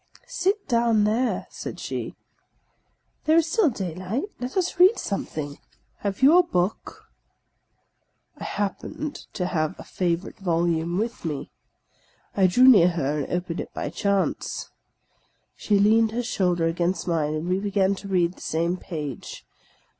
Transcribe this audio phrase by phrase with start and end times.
[0.27, 2.15] "Sit down there," said she,"
[3.25, 5.59] there is still daylight; let us read something.
[5.97, 7.07] Have you a book?"
[8.37, 8.43] 86 THE LAST DAY I
[9.03, 11.51] happened to have a favourite volume with me.
[12.35, 14.71] I drew near her, and opened it by chance.
[15.55, 19.45] She leaned her shoulder against mine, and we began to read the same page.